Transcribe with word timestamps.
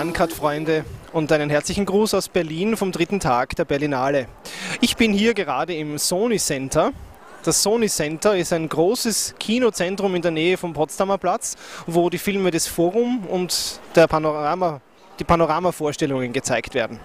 Uncut-Freunde 0.00 0.84
und 1.12 1.32
einen 1.32 1.50
herzlichen 1.50 1.84
Gruß 1.86 2.14
aus 2.14 2.28
Berlin 2.28 2.76
vom 2.76 2.92
dritten 2.92 3.18
Tag 3.18 3.56
der 3.56 3.64
Berlinale. 3.64 4.28
Ich 4.80 4.96
bin 4.96 5.12
hier 5.12 5.34
gerade 5.34 5.74
im 5.74 5.98
Sony 5.98 6.38
Center. 6.38 6.92
Das 7.42 7.62
Sony 7.62 7.88
Center 7.88 8.36
ist 8.36 8.52
ein 8.52 8.68
großes 8.68 9.34
Kinozentrum 9.40 10.14
in 10.14 10.22
der 10.22 10.30
Nähe 10.30 10.56
vom 10.56 10.72
Potsdamer 10.72 11.18
Platz, 11.18 11.56
wo 11.86 12.08
die 12.10 12.18
Filme 12.18 12.52
des 12.52 12.68
Forum 12.68 13.26
und 13.26 13.80
der 13.96 14.06
Panorama, 14.06 14.80
die 15.18 15.24
Panorama-Vorstellungen 15.24 16.32
gezeigt 16.32 16.74
werden. 16.74 17.00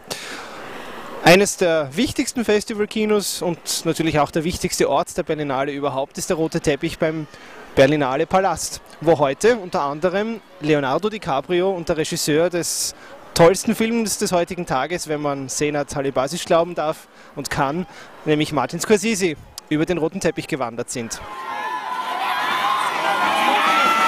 Eines 1.26 1.56
der 1.56 1.96
wichtigsten 1.96 2.44
Festivalkinos 2.44 3.42
und 3.42 3.86
natürlich 3.86 4.20
auch 4.20 4.30
der 4.30 4.44
wichtigste 4.44 4.90
Ort 4.90 5.16
der 5.16 5.24
Berlinale 5.24 5.72
überhaupt 5.72 6.18
ist 6.18 6.30
der 6.30 6.36
rote 6.36 6.60
Teppich 6.60 7.00
beim 7.00 7.28
Berlinale 7.76 8.26
Palast, 8.26 8.82
wo 9.00 9.18
heute 9.20 9.56
unter 9.56 9.84
anderem 9.84 10.42
Leonardo 10.60 11.10
DiCaprio 11.10 11.72
und 11.72 11.88
der 11.88 11.96
Regisseur 11.96 12.50
des 12.50 12.94
tollsten 13.36 13.74
Films 13.74 14.18
des 14.18 14.34
heutigen 14.34 14.66
Tages, 14.66 15.08
wenn 15.08 15.22
man 15.22 15.48
Senat 15.48 15.96
Halibasisch 15.96 16.44
glauben 16.44 16.76
darf 16.76 17.08
und 17.38 17.50
kann, 17.50 17.88
nämlich 18.26 18.52
Martin 18.52 18.82
Scorsese, 18.82 19.36
über 19.70 19.86
den 19.86 20.00
roten 20.00 20.20
Teppich 20.20 20.48
gewandert 20.48 20.90
sind. 20.90 21.22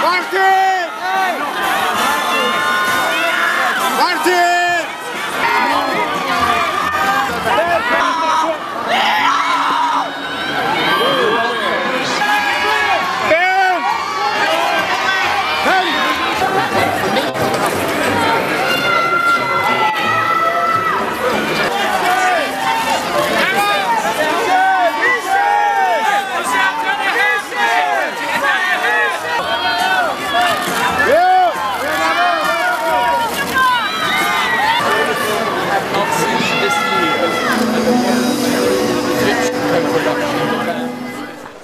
Martin! 0.01 0.64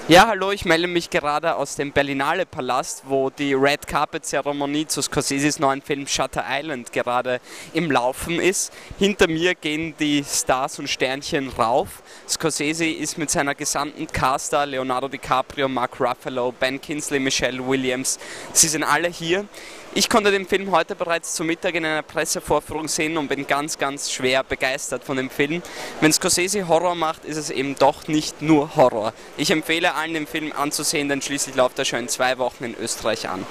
Ja, 0.08 0.26
hallo, 0.26 0.50
ich 0.50 0.64
melde 0.64 0.88
mich 0.88 1.10
gerade 1.10 1.54
aus 1.54 1.76
dem 1.76 1.92
Berlinale 1.92 2.44
Palast, 2.44 3.04
wo 3.06 3.30
die 3.30 3.54
Red 3.54 3.86
Carpet 3.86 4.26
Zeremonie 4.26 4.84
zu 4.84 5.00
Scorseses 5.00 5.60
neuen 5.60 5.80
Film 5.80 6.08
Shutter 6.08 6.44
Island 6.44 6.92
gerade 6.92 7.40
im 7.72 7.88
Laufen 7.88 8.40
ist. 8.40 8.72
Hinter 8.98 9.28
mir 9.28 9.54
gehen 9.54 9.94
die 10.00 10.24
Stars 10.24 10.80
und 10.80 10.90
Sternchen 10.90 11.50
rauf. 11.50 12.02
Scorsese 12.28 12.84
ist 12.84 13.16
mit 13.16 13.30
seiner 13.30 13.54
gesamten 13.54 14.08
Cast 14.08 14.52
da, 14.52 14.64
Leonardo 14.64 15.06
DiCaprio, 15.06 15.68
Mark 15.68 16.00
Ruffalo, 16.00 16.50
Ben 16.50 16.80
Kinsley, 16.80 17.20
Michelle 17.20 17.64
Williams. 17.64 18.18
Sie 18.52 18.66
sind 18.66 18.82
alle 18.82 19.06
hier. 19.06 19.46
Ich 19.94 20.08
konnte 20.08 20.30
den 20.30 20.46
Film 20.46 20.70
heute 20.70 20.94
bereits 20.94 21.34
zu 21.34 21.44
Mittag 21.44 21.74
in 21.74 21.84
einer 21.84 22.00
Pressevorführung 22.00 22.88
sehen 22.88 23.18
und 23.18 23.28
bin 23.28 23.46
ganz, 23.46 23.76
ganz 23.76 24.10
schwer 24.10 24.42
begeistert 24.42 25.04
von 25.04 25.18
dem 25.18 25.28
Film. 25.28 25.60
Wenn 26.00 26.10
Scorsese 26.10 26.66
Horror 26.66 26.94
macht, 26.94 27.26
ist 27.26 27.36
es 27.36 27.50
eben 27.50 27.74
doch 27.78 28.08
nicht 28.08 28.40
nur 28.40 28.74
Horror. 28.74 29.12
Ich 29.36 29.50
empfehle 29.50 29.94
allen, 29.94 30.14
den 30.14 30.26
Film 30.26 30.50
anzusehen, 30.56 31.10
denn 31.10 31.20
schließlich 31.20 31.56
läuft 31.56 31.78
er 31.78 31.84
schon 31.84 31.98
in 31.98 32.08
zwei 32.08 32.38
Wochen 32.38 32.64
in 32.64 32.74
Österreich 32.74 33.28
an. 33.28 33.44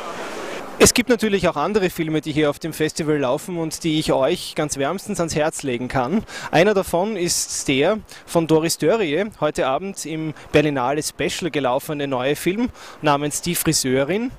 Es 0.80 0.96
gibt 0.96 1.10
natürlich 1.10 1.48
auch 1.48 1.58
andere 1.58 1.92
Filme, 1.92 2.22
die 2.22 2.32
hier 2.32 2.50
auf 2.50 2.58
dem 2.58 2.74
Festival 2.74 3.20
laufen 3.20 3.60
und 3.60 3.84
die 3.84 4.00
ich 4.00 4.12
euch 4.12 4.56
ganz 4.56 4.78
wärmstens 4.78 5.20
ans 5.20 5.36
Herz 5.36 5.62
legen 5.62 5.90
kann. 5.90 6.24
Einer 6.50 6.74
davon 6.74 7.18
ist 7.18 7.68
der 7.68 8.00
von 8.26 8.48
Doris 8.48 8.80
Dörrie, 8.80 9.26
heute 9.42 9.68
Abend 9.68 10.08
im 10.08 10.34
Berlinale 10.52 11.04
Special 11.04 11.52
gelaufene 11.52 12.08
neue 12.08 12.36
Film 12.36 12.70
namens 13.04 13.44
Die 13.44 13.54
Friseurin. 13.54 14.32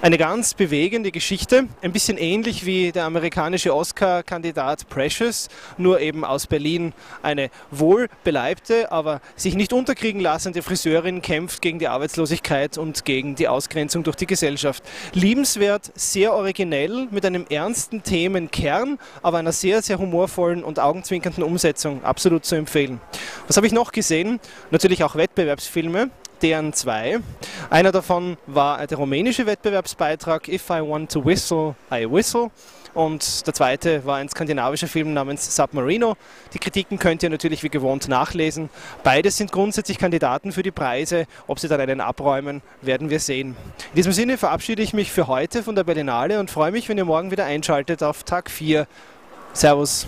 Eine 0.00 0.16
ganz 0.16 0.54
bewegende 0.54 1.10
Geschichte, 1.10 1.66
ein 1.82 1.92
bisschen 1.92 2.18
ähnlich 2.18 2.64
wie 2.64 2.92
der 2.92 3.04
amerikanische 3.04 3.74
Oscar-Kandidat 3.74 4.88
Precious, 4.88 5.48
nur 5.76 5.98
eben 5.98 6.24
aus 6.24 6.46
Berlin. 6.46 6.92
Eine 7.20 7.50
wohlbeleibte, 7.72 8.92
aber 8.92 9.20
sich 9.34 9.56
nicht 9.56 9.72
unterkriegen 9.72 10.20
lassende 10.20 10.62
Friseurin 10.62 11.20
kämpft 11.20 11.62
gegen 11.62 11.80
die 11.80 11.88
Arbeitslosigkeit 11.88 12.78
und 12.78 13.04
gegen 13.04 13.34
die 13.34 13.48
Ausgrenzung 13.48 14.04
durch 14.04 14.14
die 14.14 14.28
Gesellschaft. 14.28 14.84
Liebenswert, 15.14 15.90
sehr 15.96 16.32
originell, 16.32 17.08
mit 17.10 17.26
einem 17.26 17.44
ernsten 17.50 18.04
Themenkern, 18.04 19.00
aber 19.20 19.38
einer 19.38 19.50
sehr, 19.50 19.82
sehr 19.82 19.98
humorvollen 19.98 20.62
und 20.62 20.78
augenzwinkernden 20.78 21.42
Umsetzung. 21.42 22.04
Absolut 22.04 22.44
zu 22.44 22.54
empfehlen. 22.54 23.00
Was 23.48 23.56
habe 23.56 23.66
ich 23.66 23.72
noch 23.72 23.90
gesehen? 23.90 24.38
Natürlich 24.70 25.02
auch 25.02 25.16
Wettbewerbsfilme 25.16 26.10
deren 26.42 26.72
zwei. 26.72 27.20
Einer 27.70 27.92
davon 27.92 28.36
war 28.46 28.86
der 28.86 28.98
rumänische 28.98 29.46
Wettbewerbsbeitrag 29.46 30.48
If 30.48 30.70
I 30.70 30.80
Want 30.80 31.12
to 31.12 31.24
Whistle, 31.24 31.74
I 31.92 32.10
Whistle. 32.10 32.50
Und 32.94 33.46
der 33.46 33.54
zweite 33.54 34.04
war 34.06 34.16
ein 34.16 34.28
skandinavischer 34.28 34.88
Film 34.88 35.12
namens 35.12 35.54
Submarino. 35.54 36.16
Die 36.52 36.58
Kritiken 36.58 36.98
könnt 36.98 37.22
ihr 37.22 37.30
natürlich 37.30 37.62
wie 37.62 37.68
gewohnt 37.68 38.08
nachlesen. 38.08 38.70
Beides 39.04 39.36
sind 39.36 39.52
grundsätzlich 39.52 39.98
Kandidaten 39.98 40.52
für 40.52 40.62
die 40.62 40.70
Preise. 40.70 41.26
Ob 41.46 41.60
sie 41.60 41.68
dann 41.68 41.80
einen 41.80 42.00
abräumen, 42.00 42.62
werden 42.82 43.10
wir 43.10 43.20
sehen. 43.20 43.56
In 43.90 43.96
diesem 43.96 44.12
Sinne 44.12 44.38
verabschiede 44.38 44.82
ich 44.82 44.94
mich 44.94 45.12
für 45.12 45.26
heute 45.28 45.62
von 45.62 45.74
der 45.74 45.84
Berlinale 45.84 46.40
und 46.40 46.50
freue 46.50 46.72
mich, 46.72 46.88
wenn 46.88 46.98
ihr 46.98 47.04
morgen 47.04 47.30
wieder 47.30 47.44
einschaltet 47.44 48.02
auf 48.02 48.24
Tag 48.24 48.50
4. 48.50 48.86
Servus. 49.52 50.06